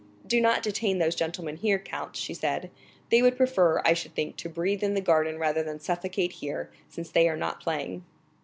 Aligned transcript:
"Do 0.25 0.41
not 0.41 0.63
detain 0.63 0.97
those 0.97 1.13
gentlemen 1.13 1.57
here, 1.57 1.77
count," 1.77 2.15
she 2.15 2.33
said; 2.33 2.71
"they 3.11 3.21
would 3.21 3.37
prefer, 3.37 3.83
I 3.85 3.93
should 3.93 4.15
think, 4.15 4.35
to 4.37 4.49
breathe 4.49 4.81
in 4.81 4.95
the 4.95 4.99
garden 4.99 5.37
rather 5.37 5.61
than 5.61 5.79
suffocate 5.79 6.31
here, 6.31 6.71
since 6.89 7.11
they 7.11 7.29
are 7.29 7.37
not 7.37 7.61
playing." 7.61 8.03